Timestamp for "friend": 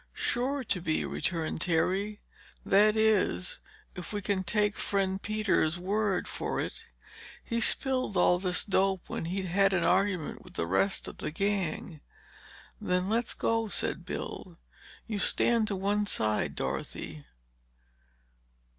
4.75-5.21